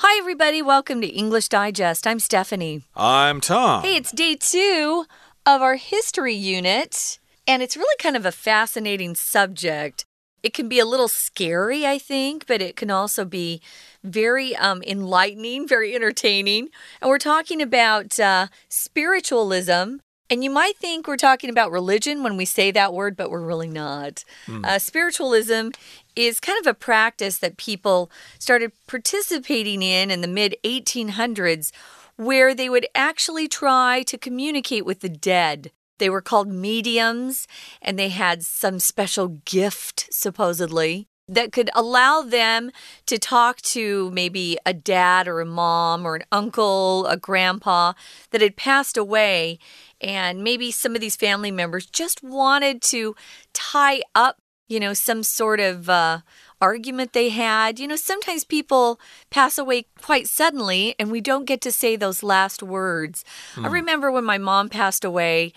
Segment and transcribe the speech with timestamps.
[0.00, 0.60] Hi, everybody.
[0.60, 2.06] Welcome to English Digest.
[2.06, 2.82] I'm Stephanie.
[2.94, 3.82] I'm Tom.
[3.82, 5.06] Hey, it's day two
[5.46, 10.04] of our history unit, and it's really kind of a fascinating subject.
[10.42, 13.62] It can be a little scary, I think, but it can also be
[14.04, 16.68] very um, enlightening, very entertaining.
[17.00, 19.96] And we're talking about uh, spiritualism.
[20.28, 23.44] And you might think we're talking about religion when we say that word, but we're
[23.44, 24.24] really not.
[24.46, 24.64] Mm.
[24.64, 25.68] Uh, spiritualism
[26.16, 31.70] is kind of a practice that people started participating in in the mid 1800s
[32.16, 35.70] where they would actually try to communicate with the dead.
[35.98, 37.46] They were called mediums
[37.80, 42.70] and they had some special gift, supposedly, that could allow them
[43.06, 47.94] to talk to maybe a dad or a mom or an uncle, a grandpa
[48.30, 49.58] that had passed away.
[50.00, 53.14] And maybe some of these family members just wanted to
[53.52, 56.20] tie up you know, some sort of uh,
[56.60, 57.78] argument they had.
[57.78, 62.22] You know, sometimes people pass away quite suddenly and we don't get to say those
[62.22, 63.24] last words.
[63.56, 63.66] I hmm.
[63.68, 65.52] remember when my mom passed away.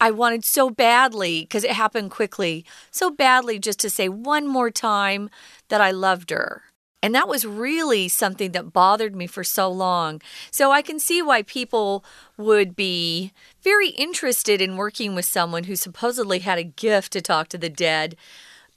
[0.00, 4.70] I wanted so badly, because it happened quickly, so badly just to say one more
[4.70, 5.30] time
[5.68, 6.62] that I loved her.
[7.04, 10.22] And that was really something that bothered me for so long.
[10.50, 12.02] So I can see why people
[12.38, 17.48] would be very interested in working with someone who supposedly had a gift to talk
[17.48, 18.16] to the dead.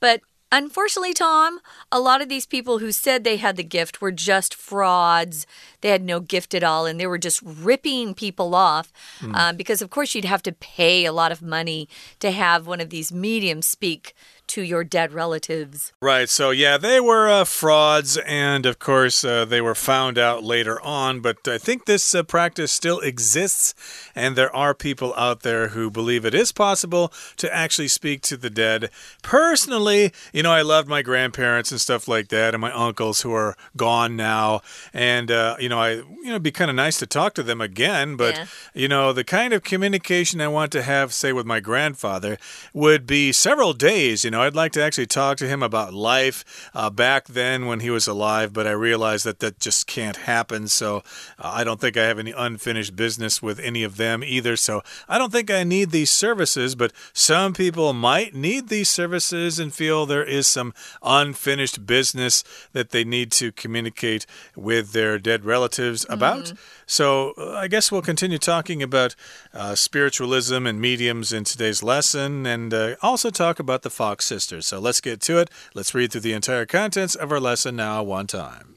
[0.02, 0.20] But
[0.50, 1.60] Unfortunately, Tom,
[1.92, 5.46] a lot of these people who said they had the gift were just frauds.
[5.82, 9.58] They had no gift at all, and they were just ripping people off mm.
[9.58, 11.90] because, of course, you'd have to pay a lot of money
[12.22, 14.16] to have one of these mediums speak
[14.48, 15.94] to your dead relatives.
[16.02, 16.30] Right.
[16.30, 20.82] So, yeah, they were uh, frauds, and of course, uh, they were found out later
[20.82, 21.20] on.
[21.20, 23.74] But I think this uh, practice still exists,
[24.16, 28.38] and there are people out there who believe it is possible to actually speak to
[28.38, 28.90] the dead.
[29.22, 33.34] Personally, you know, I loved my grandparents and stuff like that, and my uncles who
[33.34, 34.62] are gone now.
[34.94, 37.44] And, uh, you know, I, you know, it'd be kind of nice to talk to
[37.44, 38.46] them again, but, yeah.
[38.74, 42.38] you know, the kind of communication I want to have, say, with my grandfather
[42.74, 45.94] would be several days, you know know, I'd like to actually talk to him about
[45.94, 50.18] life uh, back then when he was alive, but I realize that that just can't
[50.18, 50.68] happen.
[50.68, 50.98] So
[51.40, 54.56] uh, I don't think I have any unfinished business with any of them either.
[54.56, 59.60] So I don't think I need these services, but some people might need these services
[59.60, 62.44] and feel there is some unfinished business
[62.74, 66.38] that they need to communicate with their dead relatives about.
[66.38, 66.58] Mm -hmm.
[66.88, 69.16] So uh, I guess we'll continue talking about
[69.54, 74.68] uh, spiritualism and mediums in today's lesson and uh, also talk about the Fox sisters.
[74.68, 75.50] So let's get to it.
[75.74, 78.76] Let's read through the entire contents of our lesson now, one time.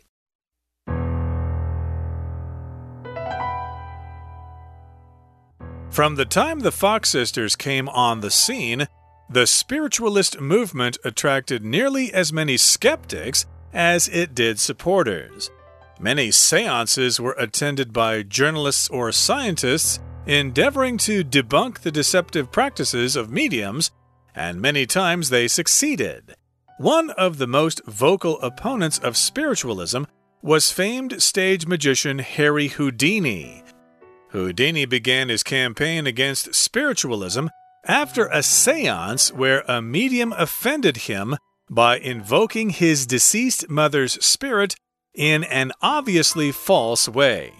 [5.91, 8.87] From the time the Fox sisters came on the scene,
[9.28, 15.50] the spiritualist movement attracted nearly as many skeptics as it did supporters.
[15.99, 23.31] Many seances were attended by journalists or scientists endeavoring to debunk the deceptive practices of
[23.31, 23.91] mediums,
[24.40, 26.34] and many times they succeeded.
[26.78, 30.04] One of the most vocal opponents of spiritualism
[30.40, 33.62] was famed stage magician Harry Houdini.
[34.30, 37.48] Houdini began his campaign against spiritualism
[37.84, 41.36] after a seance where a medium offended him
[41.68, 44.74] by invoking his deceased mother's spirit
[45.14, 47.52] in an obviously false way.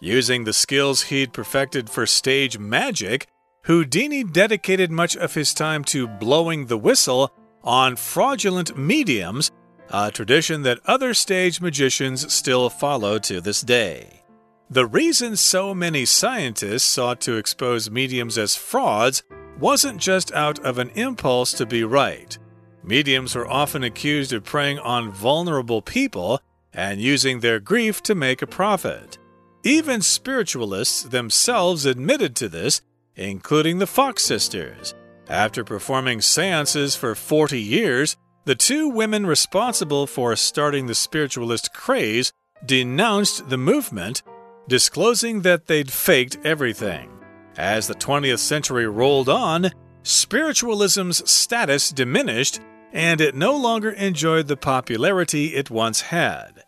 [0.00, 3.26] Using the skills he'd perfected for stage magic,
[3.66, 7.30] Houdini dedicated much of his time to blowing the whistle
[7.62, 9.52] on fraudulent mediums,
[9.88, 14.22] a tradition that other stage magicians still follow to this day.
[14.68, 19.22] The reason so many scientists sought to expose mediums as frauds
[19.60, 22.36] wasn't just out of an impulse to be right.
[22.82, 26.40] Mediums were often accused of preying on vulnerable people
[26.72, 29.18] and using their grief to make a profit.
[29.62, 32.82] Even spiritualists themselves admitted to this,
[33.22, 34.94] including the Fox sisters.
[35.28, 42.32] After performing seances for 40 years, the two women responsible for starting the spiritualist craze
[42.66, 44.22] denounced the movement,
[44.68, 47.10] disclosing that they'd faked everything.
[47.56, 49.70] As the 20th century rolled on,
[50.02, 52.60] spiritualism's status diminished
[52.92, 56.64] and it no longer enjoyed the popularity it once had.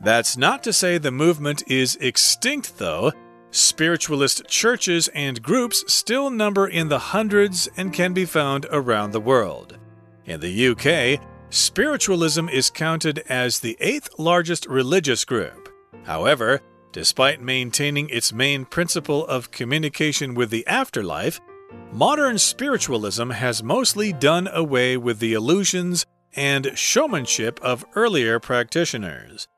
[0.00, 3.12] That's not to say the movement is extinct, though.
[3.50, 9.20] Spiritualist churches and groups still number in the hundreds and can be found around the
[9.20, 9.78] world.
[10.24, 11.20] In the UK,
[11.50, 15.68] spiritualism is counted as the eighth largest religious group.
[16.04, 16.60] However,
[16.92, 21.40] despite maintaining its main principle of communication with the afterlife,
[21.92, 29.48] Modern spiritualism has mostly done away with the illusions and showmanship of earlier practitioners.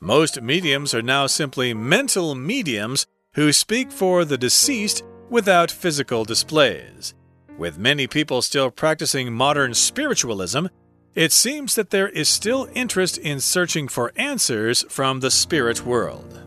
[0.00, 7.14] Most mediums are now simply mental mediums who speak for the deceased without physical displays.
[7.56, 10.66] With many people still practicing modern spiritualism,
[11.14, 16.42] it seems that there is still interest in searching for answers from the spirit world.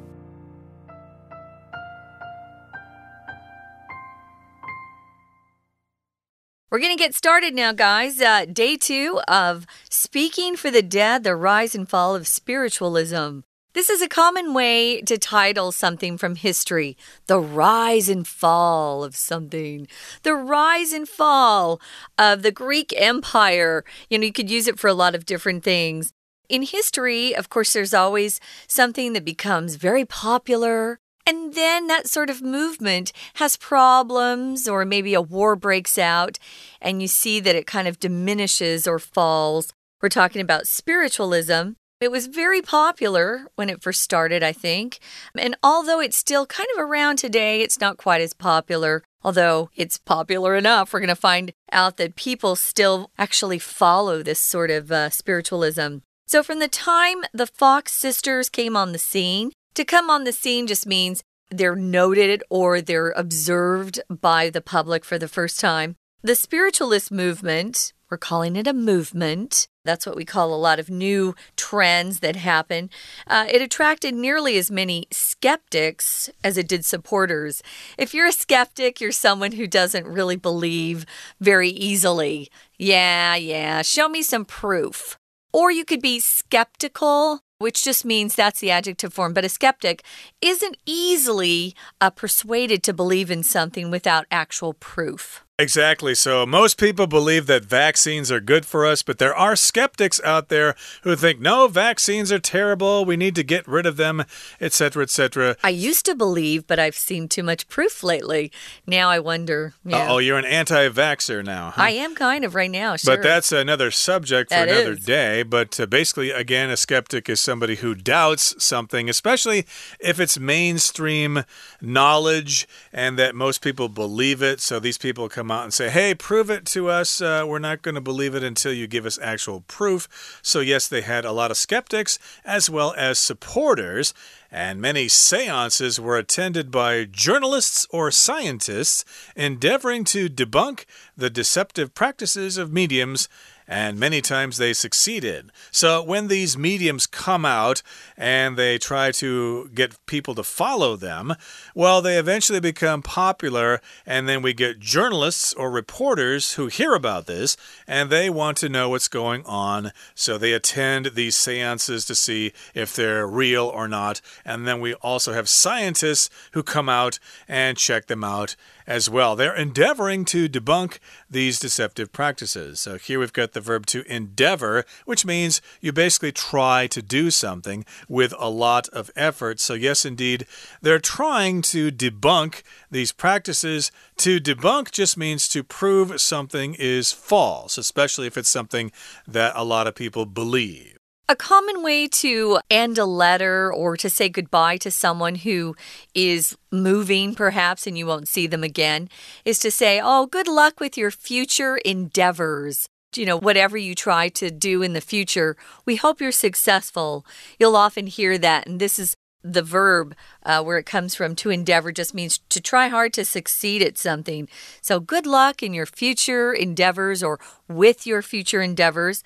[6.72, 8.20] We're going to get started now, guys.
[8.20, 13.40] Uh, day two of Speaking for the Dead The Rise and Fall of Spiritualism.
[13.76, 16.96] This is a common way to title something from history
[17.28, 19.90] the rise and fall of something.
[20.24, 21.82] The rise and fall
[22.18, 23.84] of the Greek Empire.
[24.10, 26.14] You know, you could use it for a lot of different things.
[26.48, 30.98] In history, of course, there's always something that becomes very popular.
[31.28, 36.40] And then that sort of movement has problems, or maybe a war breaks out,
[36.80, 39.74] and you see that it kind of diminishes or falls.
[40.02, 41.72] We're talking about spiritualism.
[42.06, 45.00] It was very popular when it first started, I think.
[45.36, 49.02] And although it's still kind of around today, it's not quite as popular.
[49.24, 54.40] Although it's popular enough, we're going to find out that people still actually follow this
[54.40, 55.98] sort of uh, spiritualism.
[56.28, 60.32] So, from the time the Fox sisters came on the scene, to come on the
[60.32, 65.96] scene just means they're noted or they're observed by the public for the first time.
[66.22, 70.90] The spiritualist movement, we're calling it a movement, that's what we call a lot of
[70.90, 72.90] new trends that happen.
[73.28, 77.64] Uh, it attracted nearly as many skeptics as it did supporters.
[77.98, 81.06] If you're a skeptic, you're someone who doesn't really believe
[81.40, 82.50] very easily.
[82.78, 85.18] Yeah, yeah, show me some proof.
[85.54, 89.34] Or you could be skeptical which just means that's the adjective form.
[89.34, 90.04] But a skeptic
[90.42, 95.45] isn't easily uh, persuaded to believe in something without actual proof.
[95.58, 96.14] Exactly.
[96.16, 100.50] So most people believe that vaccines are good for us, but there are skeptics out
[100.50, 104.26] there who think no, vaccines are terrible, we need to get rid of them,
[104.60, 105.56] etc., etc.
[105.64, 108.52] I used to believe, but I've seen too much proof lately.
[108.86, 109.76] Now I wonder.
[109.86, 110.10] Yeah.
[110.10, 111.70] oh, you're an anti-vaxer now.
[111.70, 111.84] Huh?
[111.84, 113.16] I am kind of right now, sure.
[113.16, 115.06] But that's another subject for that another is.
[115.06, 119.66] day, but uh, basically again a skeptic is somebody who doubts something, especially
[120.02, 121.46] if it's mainstream
[121.80, 124.60] knowledge and that most people believe it.
[124.60, 127.22] So these people come come out and say, hey, prove it to us.
[127.22, 130.40] Uh, we're not going to believe it until you give us actual proof.
[130.42, 134.12] So, yes, they had a lot of skeptics as well as supporters.
[134.52, 139.06] And many seances were attended by journalists or scientists
[139.36, 143.30] endeavoring to debunk the deceptive practices of mediums
[143.68, 145.52] and many times they succeeded.
[145.72, 147.82] So when these mediums come out
[148.18, 151.36] and they try to get people to follow them,
[151.74, 157.26] well, they eventually become popular, and then we get journalists or reporters who hear about
[157.26, 157.58] this
[157.88, 159.92] and they want to know what's going on.
[160.14, 164.22] So they attend these seances to see if they're real or not.
[164.44, 168.56] And then we also have scientists who come out and check them out
[168.88, 169.36] as well.
[169.36, 171.00] They're endeavoring to debunk
[171.30, 172.80] these deceptive practices.
[172.80, 177.32] So here we've got the verb to endeavor, which means you basically try to do
[177.32, 179.60] something with a lot of effort.
[179.60, 180.46] So, yes, indeed,
[180.82, 183.92] they're trying to debunk these practices.
[184.18, 188.92] To debunk just means to prove something is false, especially if it's something
[189.28, 190.95] that a lot of people believe.
[191.28, 195.76] A common way to end a letter or to say goodbye to someone who
[196.14, 199.10] is moving, perhaps, and you won't see them again,
[199.44, 202.88] is to say, Oh, good luck with your future endeavors.
[203.16, 207.26] You know, whatever you try to do in the future, we hope you're successful.
[207.58, 211.50] You'll often hear that, and this is the verb uh, where it comes from to
[211.50, 214.48] endeavor just means to try hard to succeed at something.
[214.80, 219.24] So, good luck in your future endeavors or with your future endeavors.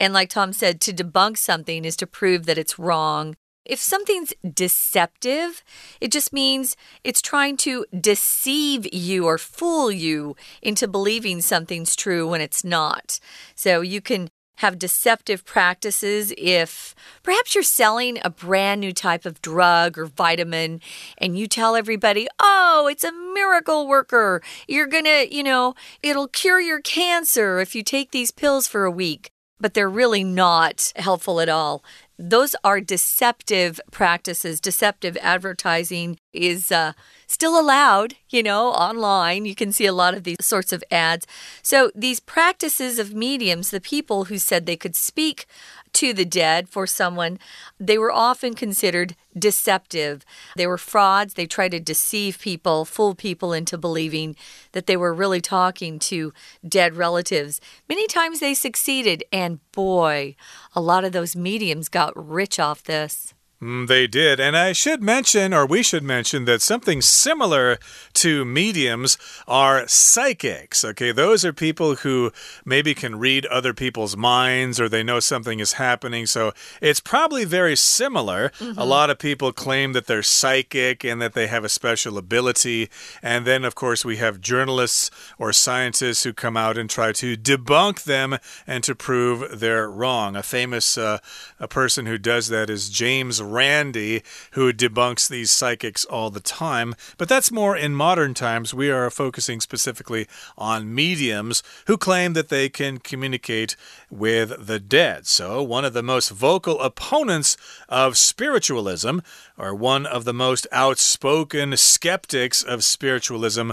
[0.00, 3.36] And like Tom said, to debunk something is to prove that it's wrong.
[3.64, 5.62] If something's deceptive,
[6.00, 6.74] it just means
[7.04, 13.20] it's trying to deceive you or fool you into believing something's true when it's not.
[13.54, 14.28] So you can
[14.58, 20.80] have deceptive practices if perhaps you're selling a brand new type of drug or vitamin
[21.18, 24.42] and you tell everybody, oh, it's a miracle worker.
[24.66, 28.90] You're gonna, you know, it'll cure your cancer if you take these pills for a
[28.90, 31.84] week but they're really not helpful at all.
[32.18, 34.60] Those are deceptive practices.
[34.60, 36.92] Deceptive advertising is uh,
[37.26, 39.44] still allowed, you know, online.
[39.44, 41.26] You can see a lot of these sorts of ads.
[41.62, 45.46] So, these practices of mediums, the people who said they could speak
[45.94, 47.38] to the dead for someone,
[47.80, 50.24] they were often considered deceptive.
[50.56, 51.34] They were frauds.
[51.34, 54.36] They tried to deceive people, fool people into believing
[54.72, 56.32] that they were really talking to
[56.66, 57.60] dead relatives.
[57.88, 60.36] Many times they succeeded, and boy,
[60.74, 63.34] a lot of those mediums got rich off this.
[63.60, 64.38] Mm, they did.
[64.38, 67.78] And I should mention, or we should mention, that something similar
[68.14, 70.84] to mediums are psychics.
[70.84, 72.30] Okay, those are people who
[72.64, 76.26] maybe can read other people's minds or they know something is happening.
[76.26, 78.52] So it's probably very similar.
[78.60, 78.78] Mm -hmm.
[78.78, 82.88] A lot of people claim that they're psychic and that they have a special ability.
[83.22, 87.36] And then, of course, we have journalists or scientists who come out and try to
[87.36, 90.36] debunk them and to prove they're wrong.
[90.36, 91.18] A famous uh,
[91.58, 96.94] a person who does that is James Randi, who debunks these psychics all the time.
[97.16, 98.74] But that's more in modern times.
[98.74, 100.26] We are focusing specifically
[100.56, 103.76] on mediums who claim that they can communicate
[104.10, 105.26] with the dead.
[105.26, 107.56] So, one of the most vocal opponents
[107.88, 109.18] of spiritualism,
[109.56, 113.72] or one of the most outspoken skeptics of spiritualism,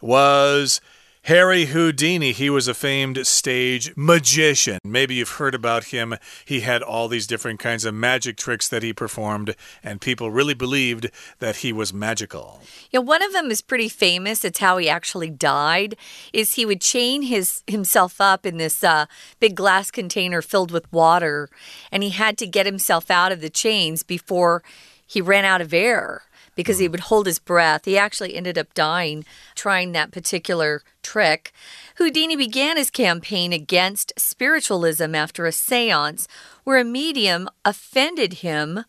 [0.00, 0.80] was.
[1.26, 4.78] Harry Houdini, he was a famed stage magician.
[4.84, 6.14] Maybe you've heard about him.
[6.44, 10.54] He had all these different kinds of magic tricks that he performed, and people really
[10.54, 12.62] believed that he was magical.
[12.92, 14.44] Yeah, one of them is pretty famous.
[14.44, 15.96] It's how he actually died.
[16.32, 19.06] Is he would chain his himself up in this uh,
[19.40, 21.50] big glass container filled with water,
[21.90, 24.62] and he had to get himself out of the chains before
[25.04, 26.22] he ran out of air
[26.56, 26.92] because he hmm.
[26.92, 27.84] would hold his breath.
[27.84, 31.52] He actually ended up dying trying that particular trick.
[31.96, 36.26] Houdini began his campaign against spiritualism after a seance
[36.64, 38.84] where a medium offended him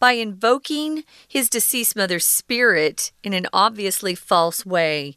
[0.00, 5.14] by invoking his deceased mother's spirit in an obviously false way.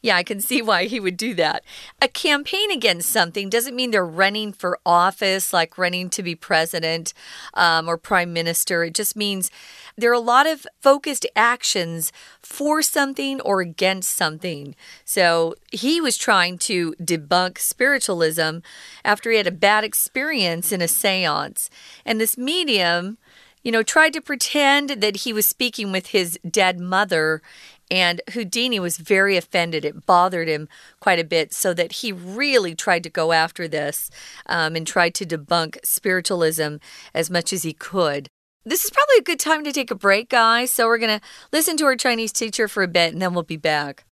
[0.00, 1.64] Yeah, I can see why he would do that.
[2.00, 7.12] A campaign against something doesn't mean they're running for office, like running to be president
[7.54, 8.84] um, or prime minister.
[8.84, 9.50] It just means
[9.96, 14.76] there are a lot of focused actions for something or against something.
[15.04, 18.58] So he was trying to debunk spiritualism
[19.04, 21.70] after he had a bad experience in a seance.
[22.04, 23.18] And this medium
[23.64, 27.42] you know, tried to pretend that he was speaking with his dead mother
[27.89, 29.85] and Houdini was very offended.
[29.85, 30.67] It bothered him
[30.99, 34.09] quite a bit, so that he really tried to go after this
[34.47, 36.77] um, and tried to debunk spiritualism
[37.13, 38.27] as much as he could.
[38.65, 40.71] This is probably a good time to take a break, guys.
[40.71, 43.43] So we're going to listen to our Chinese teacher for a bit and then we'll
[43.43, 44.05] be back.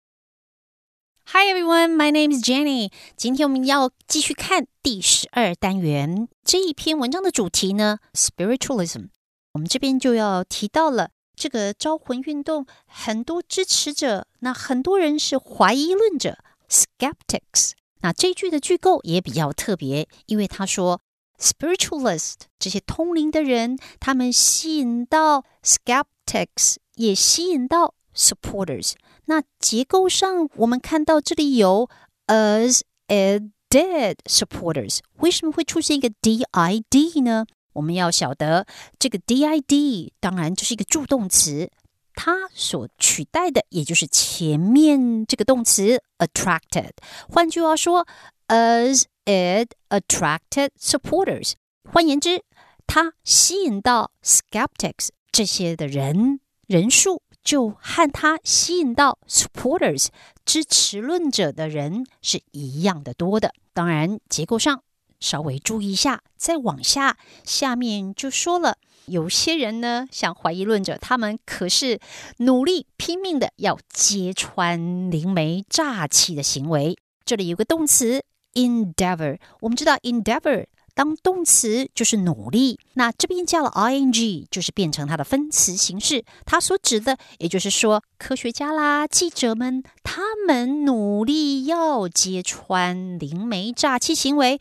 [1.27, 2.91] Hi everyone, my name is Jenny.
[3.15, 9.09] 今天我们要继续看第十二单元这一篇文章的主题呢，spiritualism。
[9.51, 16.38] 我们这边就要提到了 这个招魂运动很多支持者，那很多人是怀疑论者
[16.68, 17.72] （skeptics）。
[18.00, 21.00] 那这句的句构也比较特别，因为他说
[21.38, 28.92] spiritualist 这些通灵的人，他们吸引到 skeptics，也吸引到 supporters。
[29.26, 31.88] 那结构上，我们看到这里有
[32.26, 37.46] as a dead supporters，为什么会出现一个 did 呢？
[37.74, 38.66] 我们要晓得，
[38.98, 41.70] 这个 did 当然就是一个助动词，
[42.14, 46.92] 它所取代的也就是前面这个动词 attracted。
[47.28, 48.06] 换句话说
[48.48, 51.52] ，as it attracted supporters，
[51.90, 52.42] 换言之，
[52.86, 60.08] 它吸引到 skeptics 这些的人人数，就和它吸引到 supporters
[60.44, 63.52] 支持论者的人是一样的多的。
[63.72, 64.82] 当然，结构上。
[65.24, 68.76] 稍微注意一下，再往下，下面就说了，
[69.06, 71.98] 有些人呢，像怀疑论者，他们可是
[72.36, 76.94] 努力拼命的要揭穿灵媒诈欺的行为。
[77.24, 94.60] 这里有个动词 endeavor，我们知道 endeavor 当动词就是努力，那这边加了 ing 就是变成它的分词形式，它所指的也就是说科学家啦、记者们，他们努力要揭穿灵媒诈欺行为。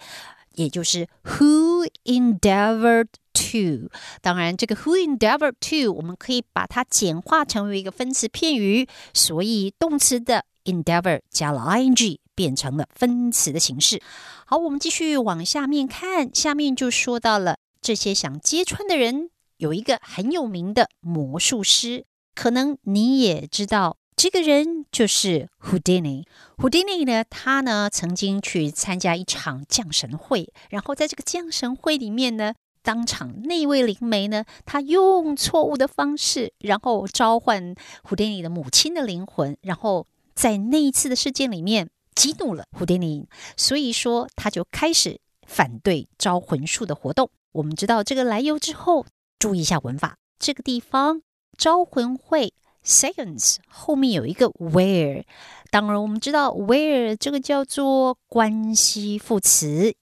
[0.54, 3.90] 也就是 who endeavored to。
[4.22, 14.02] 当然，这个 who endeavored to，我们可以把它简化成为一个分词片语，所以动词的 endeavor 加了 ing，变成了分词的形式。
[14.46, 22.06] 好，我们继续往下面看，下面就说到了这些想揭穿的人，有一个很有名的魔术师，
[22.36, 23.98] 可能你也知道。
[24.16, 26.26] 这个人就是 Houdini。
[26.58, 37.76] Houdini 呢，他呢曾经去参加一场降神会，然后在这个降神会里面呢，当场那位灵媒呢，他用错误的方式，然后召唤
[38.08, 43.26] Houdini 的母亲的灵魂，然后在那一次的事件里面激怒了 Houdini，
[43.58, 47.30] 所以说他就开始反对招魂术的活动。
[47.54, 49.06] 我们知道这个来由之后，
[49.40, 51.22] 注意一下文法，这个地方
[51.58, 52.54] 招魂会。
[52.84, 55.24] seance 后面有一个 where。
[55.72, 59.96] 当然，我们知道 where 这个叫做关系副词，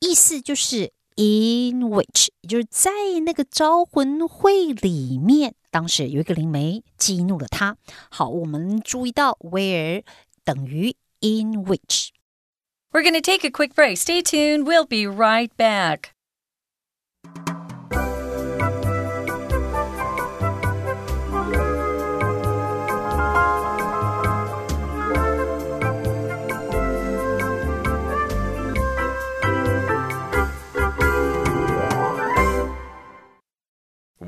[0.00, 2.90] 意思就是 in which，也就是在
[3.24, 5.54] 那个招魂会里面。
[5.70, 7.76] 当时有一个灵媒激怒了他。
[8.10, 10.02] 好，我们注意到 where
[10.44, 12.08] 等于 in which。
[12.90, 13.98] We're going to take a quick break.
[13.98, 14.64] Stay tuned.
[14.64, 16.14] We'll be right back.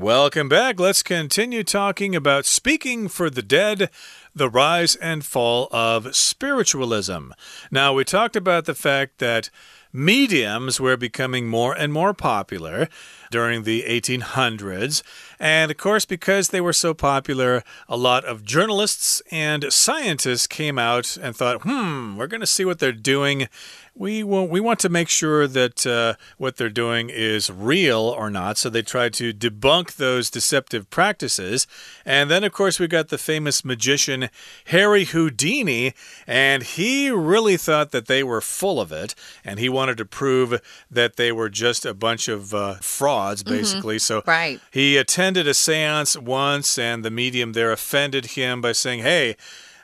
[0.01, 0.79] Welcome back.
[0.79, 3.91] Let's continue talking about speaking for the dead,
[4.33, 7.33] the rise and fall of spiritualism.
[7.69, 9.51] Now, we talked about the fact that
[9.93, 12.89] mediums were becoming more and more popular
[13.31, 15.01] during the 1800s.
[15.41, 20.77] And of course, because they were so popular, a lot of journalists and scientists came
[20.77, 23.47] out and thought, hmm, we're going to see what they're doing.
[23.95, 28.29] We want, we want to make sure that uh, what they're doing is real or
[28.29, 28.59] not.
[28.59, 31.65] So they tried to debunk those deceptive practices.
[32.05, 34.29] And then, of course, we got the famous magician
[34.65, 35.93] Harry Houdini,
[36.27, 39.15] and he really thought that they were full of it.
[39.43, 42.75] And he wanted to prove that they were just a bunch of uh,
[43.21, 43.57] frauds, Mm-hmm.
[43.57, 43.95] basically.
[43.95, 44.23] Mm -hmm.
[44.23, 44.59] So right.
[44.71, 49.35] he attended a seance once, and the medium there offended him by saying, Hey,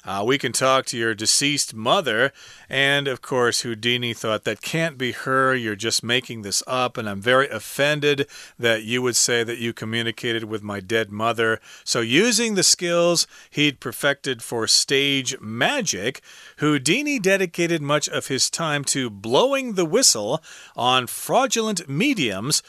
[0.08, 2.32] uh, we can talk to your deceased mother.
[2.70, 5.54] And of course, Houdini thought that can't be her.
[5.54, 6.98] You're just making this up.
[6.98, 8.26] And I'm very offended
[8.58, 11.60] that you would say that you communicated with my dead mother.
[11.84, 16.22] So, using the skills he'd perfected for stage magic,
[16.58, 20.42] Houdini dedicated much of his time to blowing the whistle
[20.76, 22.64] on fraudulent mediums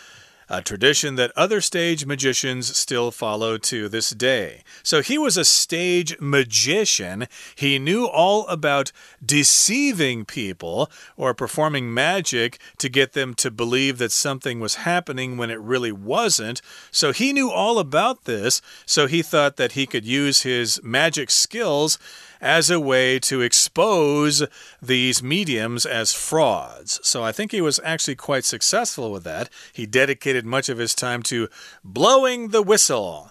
[0.48, 4.62] a tradition that other stage magicians still follow to this day.
[4.82, 7.26] So he was a stage magician.
[7.54, 8.92] He knew all about
[9.24, 15.50] deceiving people or performing magic to get them to believe that something was happening when
[15.50, 16.62] it really wasn't.
[16.90, 18.62] So he knew all about this.
[18.86, 21.98] So he thought that he could use his magic skills
[22.40, 24.44] as a way to expose
[24.80, 27.00] these mediums as frauds.
[27.02, 29.48] So I think he was actually quite successful with that.
[29.72, 31.48] He dedicated much of his time to
[31.82, 33.30] blowing the whistle.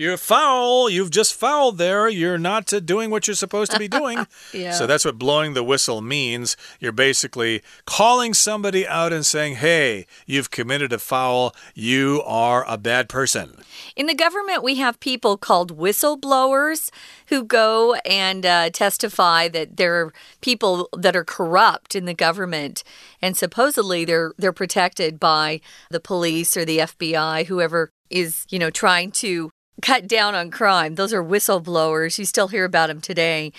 [0.00, 0.88] You're foul.
[0.88, 2.08] You've just fouled there.
[2.08, 4.26] You're not doing what you're supposed to be doing.
[4.54, 4.70] yeah.
[4.70, 6.56] So that's what blowing the whistle means.
[6.78, 11.54] You're basically calling somebody out and saying, hey, you've committed a foul.
[11.74, 13.56] You are a bad person.
[13.94, 16.90] In the government, we have people called whistleblowers
[17.26, 22.84] who go and uh, testify that there are people that are corrupt in the government,
[23.20, 25.60] and supposedly they're they're protected by
[25.90, 30.94] the police or the FBI, whoever is you know trying to cut down on crime.
[30.94, 32.18] Those are whistleblowers.
[32.18, 33.52] You still hear about them today.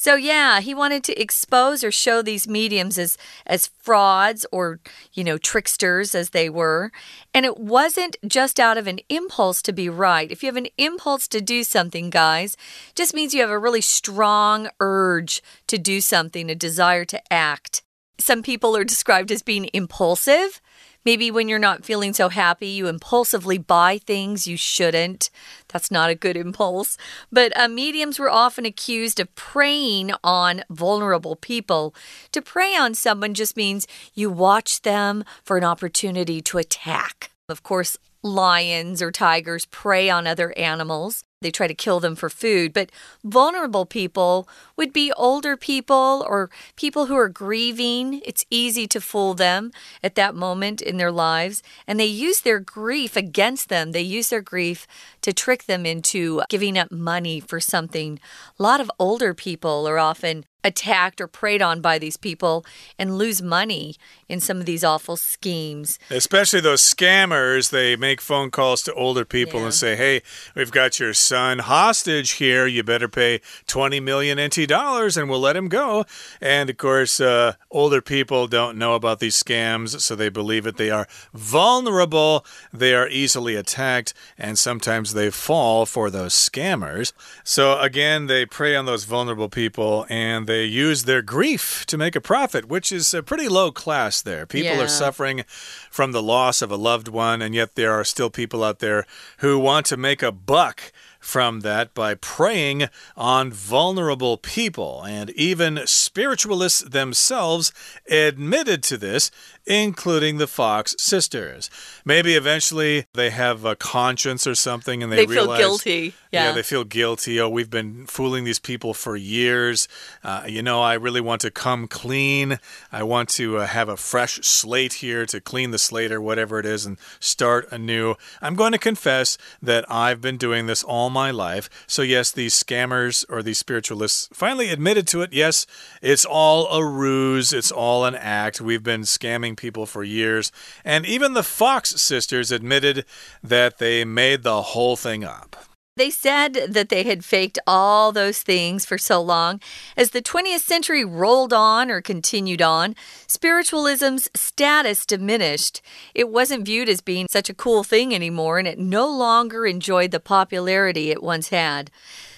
[0.00, 4.78] So yeah, he wanted to expose or show these mediums as as frauds or,
[5.12, 6.92] you know, tricksters as they were.
[7.34, 10.30] And it wasn't just out of an impulse to be right.
[10.30, 12.56] If you have an impulse to do something, guys,
[12.94, 17.82] just means you have a really strong urge to do something, a desire to act.
[18.20, 20.60] Some people are described as being impulsive.
[21.08, 25.30] Maybe when you're not feeling so happy, you impulsively buy things you shouldn't.
[25.68, 26.98] That's not a good impulse.
[27.32, 31.94] But uh, mediums were often accused of preying on vulnerable people.
[32.32, 37.30] To prey on someone just means you watch them for an opportunity to attack.
[37.48, 41.24] Of course, lions or tigers prey on other animals.
[41.40, 42.72] They try to kill them for food.
[42.72, 42.90] But
[43.22, 48.22] vulnerable people would be older people or people who are grieving.
[48.24, 49.70] It's easy to fool them
[50.02, 51.62] at that moment in their lives.
[51.86, 53.92] And they use their grief against them.
[53.92, 54.86] They use their grief
[55.22, 58.18] to trick them into giving up money for something.
[58.58, 62.66] A lot of older people are often attacked or preyed on by these people
[62.98, 63.94] and lose money
[64.28, 66.00] in some of these awful schemes.
[66.10, 69.66] Especially those scammers, they make phone calls to older people Yeah.
[69.66, 70.20] and say, "Hey,
[70.56, 72.66] we've got your son hostage here.
[72.66, 76.04] You better pay 20 million NT dollars and we'll let him go."
[76.40, 80.76] And of course, uh, older people don't know about these scams, so they believe it.
[80.76, 87.12] They are vulnerable, they are easily attacked, and sometimes they fall for those scammers.
[87.44, 92.16] So again, they prey on those vulnerable people and they use their grief to make
[92.16, 94.46] a profit, which is a pretty low class there.
[94.46, 94.84] People Yeah.
[94.84, 95.44] are suffering
[95.90, 99.04] from the loss of a loved one, and yet there are still people out there
[99.38, 100.92] who want to make a buck
[101.28, 105.02] from that by preying on vulnerable people.
[105.06, 107.70] And even spiritualists themselves
[108.10, 109.30] admitted to this
[109.68, 111.70] including the Fox sisters.
[112.04, 116.14] Maybe eventually they have a conscience or something and they, They realize, feel guilty.
[116.32, 116.52] Yeah.
[116.52, 117.38] they feel guilty.
[117.40, 119.88] Oh, we've been fooling these people for years.
[120.24, 122.58] Uh, you know, I really want to come clean.
[122.90, 126.58] I want to uh, have a fresh slate here to clean the slate or whatever
[126.58, 128.14] it is and start anew.
[128.40, 131.68] I'm going to confess that I've been doing this all my life.
[131.86, 135.32] So, yes, these scammers or these spiritualists finally admitted to it.
[135.32, 135.66] Yes,
[136.00, 138.60] it's all a ruse, it's all an act.
[138.60, 140.50] We've been scamming people for years.
[140.84, 143.04] And even the Fox sisters admitted
[143.42, 145.56] that they made the whole thing up.
[145.98, 149.60] They said that they had faked all those things for so long.
[149.96, 152.94] As the 20th century rolled on or continued on,
[153.26, 155.82] spiritualism's status diminished.
[156.14, 160.12] It wasn't viewed as being such a cool thing anymore, and it no longer enjoyed
[160.12, 161.90] the popularity it once had.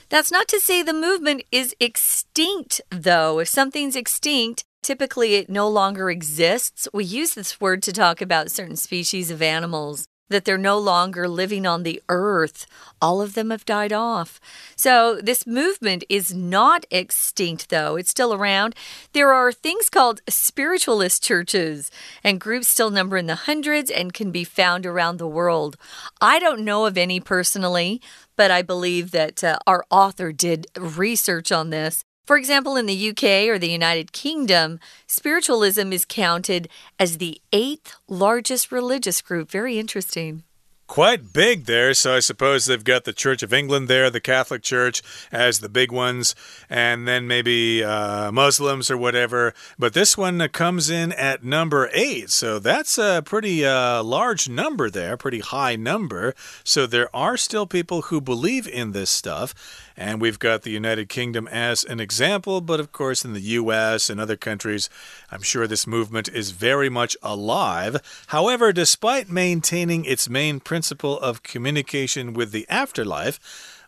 [0.09, 3.40] That's not to say the movement is extinct, though.
[3.40, 6.88] If something's extinct, typically it no longer exists.
[6.92, 11.28] We use this word to talk about certain species of animals that they're no longer
[11.28, 12.66] living on the earth.
[13.02, 14.40] All of them have died off.
[14.76, 17.96] So, this movement is not extinct, though.
[17.96, 18.74] It's still around.
[19.12, 21.90] There are things called spiritualist churches,
[22.24, 25.76] and groups still number in the hundreds and can be found around the world.
[26.20, 28.00] I don't know of any personally,
[28.36, 32.04] but I believe that uh, our author did research on this.
[32.30, 37.96] For example, in the UK or the United Kingdom, spiritualism is counted as the eighth
[38.06, 39.50] largest religious group.
[39.50, 40.44] Very interesting.
[40.86, 44.62] Quite big there, so I suppose they've got the Church of England there, the Catholic
[44.62, 46.34] Church as the big ones,
[46.68, 49.54] and then maybe uh, Muslims or whatever.
[49.78, 54.90] But this one comes in at number eight, so that's a pretty uh, large number
[54.90, 56.34] there, pretty high number.
[56.64, 59.54] So there are still people who believe in this stuff.
[60.00, 64.08] And we've got the United Kingdom as an example, but of course, in the US
[64.08, 64.88] and other countries,
[65.30, 68.00] I'm sure this movement is very much alive.
[68.28, 73.38] However, despite maintaining its main principle of communication with the afterlife,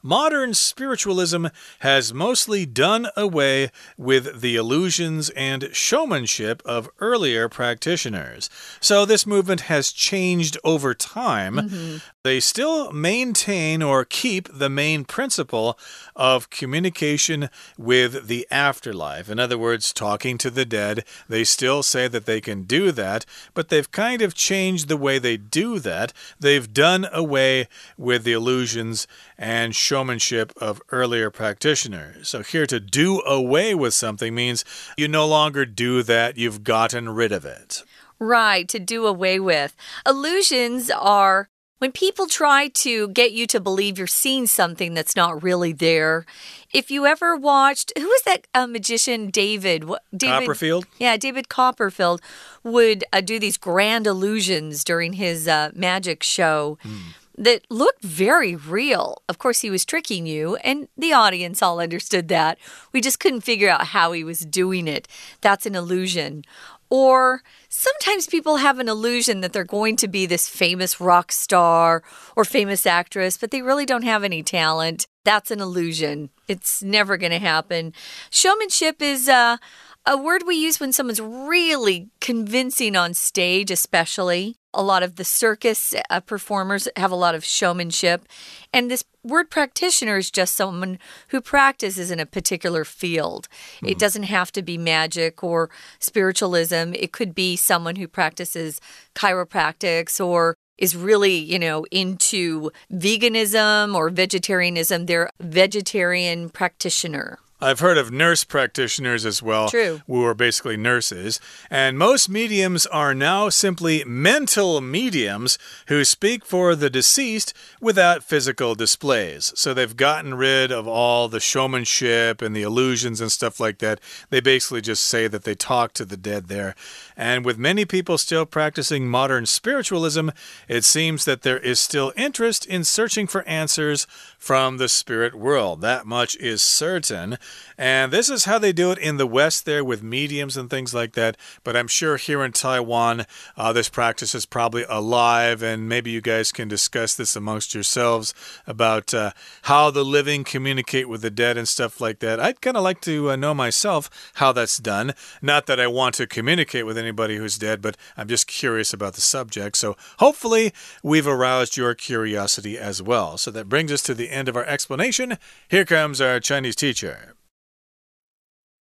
[0.02, 1.46] modern spiritualism
[1.78, 8.50] has mostly done away with the illusions and showmanship of earlier practitioners.
[8.80, 11.54] So this movement has changed over time.
[11.54, 12.00] Mm -hmm.
[12.24, 15.76] They still maintain or keep the main principle
[16.14, 19.28] of communication with the afterlife.
[19.28, 21.04] In other words, talking to the dead.
[21.28, 25.18] They still say that they can do that, but they've kind of changed the way
[25.18, 26.12] they do that.
[26.38, 27.66] They've done away
[27.98, 32.28] with the illusions and showmanship of earlier practitioners.
[32.28, 34.64] So, here to do away with something means
[34.96, 37.82] you no longer do that, you've gotten rid of it.
[38.20, 39.74] Right, to do away with.
[40.06, 41.48] Illusions are
[41.82, 46.24] when people try to get you to believe you're seeing something that's not really there.
[46.72, 49.90] If you ever watched, who was that uh, magician, David?
[50.16, 50.42] David?
[50.42, 50.86] Copperfield?
[50.98, 52.22] Yeah, David Copperfield
[52.62, 56.78] would uh, do these grand illusions during his uh, magic show.
[56.82, 56.98] Hmm
[57.38, 59.22] that looked very real.
[59.26, 62.58] Of course, he was tricking you, and the audience all understood that.
[62.92, 65.08] We just couldn't figure out how he was doing it.
[65.40, 66.44] That's an illusion.
[66.94, 72.02] Or sometimes people have an illusion that they're going to be this famous rock star
[72.36, 75.06] or famous actress, but they really don't have any talent.
[75.24, 76.28] That's an illusion.
[76.48, 77.94] It's never going to happen.
[78.28, 79.56] Showmanship is uh,
[80.04, 84.56] a word we use when someone's really convincing on stage, especially.
[84.74, 88.26] A lot of the circus uh, performers have a lot of showmanship.
[88.72, 93.48] And this word practitioner is just someone who practices in a particular field.
[93.82, 93.90] Mm.
[93.90, 98.80] It doesn't have to be magic or spiritualism, it could be someone who practices
[99.14, 105.06] chiropractics or is really, you know, into veganism or vegetarianism.
[105.06, 107.38] They're vegetarian practitioner.
[107.62, 109.68] I've heard of nurse practitioners as well.
[109.68, 110.02] True.
[110.06, 111.40] Who are basically nurses.
[111.70, 118.74] And most mediums are now simply mental mediums who speak for the deceased without physical
[118.74, 119.52] displays.
[119.54, 124.00] So they've gotten rid of all the showmanship and the illusions and stuff like that.
[124.30, 126.74] They basically just say that they talk to the dead there.
[127.16, 130.30] And with many people still practicing modern spiritualism,
[130.66, 134.06] it seems that there is still interest in searching for answers
[134.42, 135.80] from the spirit world.
[135.82, 137.38] That much is certain.
[137.78, 140.92] And this is how they do it in the West there with mediums and things
[140.92, 141.36] like that.
[141.62, 143.24] But I'm sure here in Taiwan,
[143.56, 148.34] uh, this practice is probably alive, and maybe you guys can discuss this amongst yourselves
[148.66, 149.30] about uh,
[149.62, 152.40] how the living communicate with the dead and stuff like that.
[152.40, 155.14] I'd kind of like to uh, know myself how that's done.
[155.40, 159.14] Not that I want to communicate with anybody who's dead, but I'm just curious about
[159.14, 159.76] the subject.
[159.76, 163.38] So hopefully, we've aroused your curiosity as well.
[163.38, 165.37] So that brings us to the end of our explanation.
[165.69, 167.33] Here comes our Chinese teacher.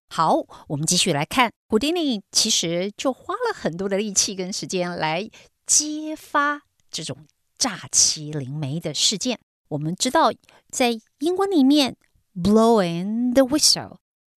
[0.10, 5.30] 好，我们继续来看，古丁尼其实就花了很多的力气跟时间来
[5.66, 7.26] 揭发这种
[7.58, 9.40] 诈欺灵媒的事件。
[9.70, 10.32] 我们知道，
[10.70, 11.98] 在英文里面，
[12.36, 13.98] blowing the whistle，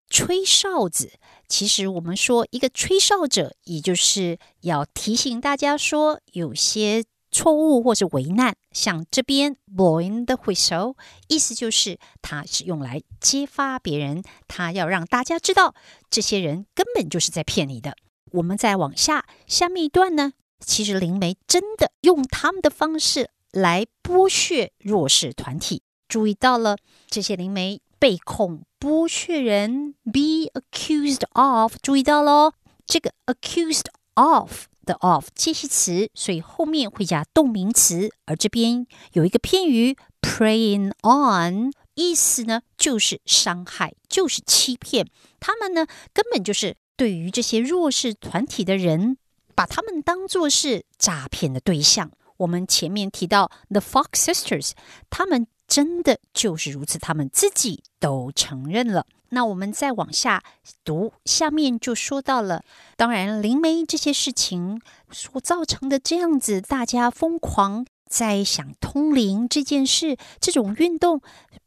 [0.08, 1.18] 吹哨子。
[1.48, 7.04] 其实我们说一个吹哨者，也就是要提醒大家说有些。
[7.32, 10.95] 错误或是为难， 像这边 blowing the whistle，
[11.27, 15.75] 意思就是它是用来揭发别人，他要让大家知道
[16.09, 17.95] 这些人根本就是在骗你的。
[18.31, 20.33] 我们再往下，下面一段呢，
[20.65, 25.83] 其实灵媒真的用他们的方式来剥削弱势团体。
[26.07, 32.53] 注意到了，这些灵媒被控剥削人，be accused of，注意到喽，
[32.85, 34.70] 这个 accused of。
[34.85, 38.09] 的 of 介系词，所以后面会加动名词。
[38.25, 45.07] 而这边有一个片语 preying on，意思呢就是伤害，就是欺骗。
[45.39, 49.17] 他们呢根本就是对于这些弱势团体的人，
[49.55, 52.11] 把他们当作是诈骗的对象。
[52.37, 54.71] 我们前面提到 the Fox Sisters，
[55.09, 59.05] 他们真的就是如此，他们自己都承认了。
[59.33, 60.43] 那我们再往下
[60.83, 62.65] 读，下面就说到了。
[62.97, 71.21] 当然，灵媒这些事情所造成的这样子，大家疯狂在想通灵这件事，这种运动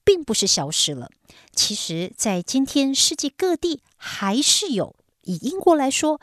[0.05, 1.09] 并不是消失了。
[1.53, 4.95] 其实，在今天世界各地还是有。
[5.23, 6.21] 以英国来说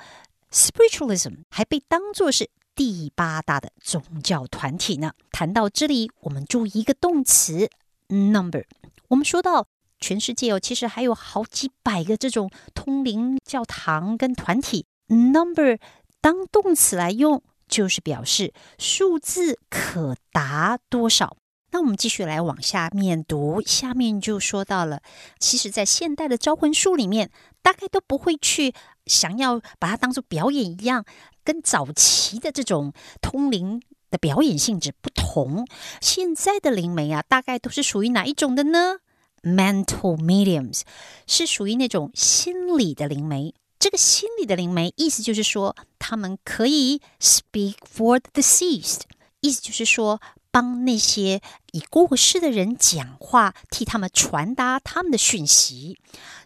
[0.51, 5.13] ，spiritualism 还被当作是第八大的宗教团体呢。
[5.31, 7.67] 谈到这里，我们注意一个动词
[8.09, 8.65] number。
[9.07, 9.65] 我们说到。
[10.01, 14.85] 全世界哦，其实还有好几百个这种通灵教堂跟团体。
[15.07, 15.77] Number
[16.19, 21.37] 当动词来用，就是表示数字可达多少。
[21.73, 25.01] 那我们继续来往下面读，下面就说到了，
[25.39, 28.73] 其实，在现代的招魂术里面，大概都不会去
[29.05, 31.05] 想要把它当做表演一样，
[31.45, 35.65] 跟早期的这种通灵的表演性质不同。
[36.01, 38.97] 现在的灵媒啊，大概都是属于哪一种的呢
[39.43, 40.81] ？Mental mediums
[41.27, 43.53] 是属于那种心理的灵媒。
[43.79, 49.01] 这个心理的灵媒，意思就是说，他们可以 speak for the deceased，
[49.39, 55.97] 意思就是说，帮那些已过世的人讲话，替他们传达他们的讯息。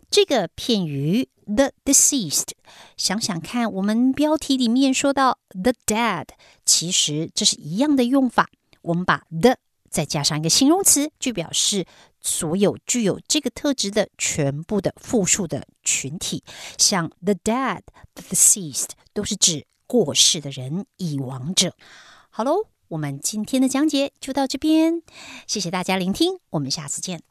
[0.09, 2.51] 这个片语 the deceased，
[2.95, 6.27] 想想看，我们标题里面说到 the dead，
[6.63, 8.49] 其实这是一样的用法。
[8.83, 9.57] 我们把 the
[9.89, 11.85] 再加上一个形容词，就表示
[12.24, 16.44] 所有具有这个特质的全部的复数的群体，
[16.76, 21.74] 像 the dead、the deceased 都是指过世的人、已亡者。
[22.28, 25.02] 好喽，我们今天的讲解就到这边，
[25.46, 27.22] 谢谢大家聆听，我们下次见。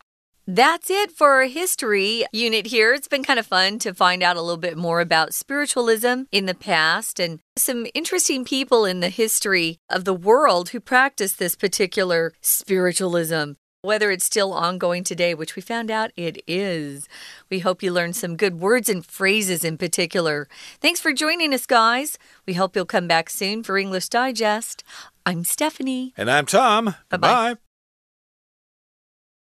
[0.45, 2.95] That's it for our history unit here.
[2.95, 6.47] It's been kind of fun to find out a little bit more about spiritualism in
[6.47, 11.55] the past and some interesting people in the history of the world who practice this
[11.55, 13.57] particular spiritualism.
[13.84, 17.06] Whether it's still ongoing today, which we found out it is.
[17.50, 20.48] We hope you learned some good words and phrases in particular.
[20.80, 22.16] Thanks for joining us, guys.
[22.46, 24.84] We hope you'll come back soon for English Digest.
[25.26, 26.14] I'm Stephanie.
[26.16, 26.94] And I'm Tom.
[27.10, 27.56] Bye bye.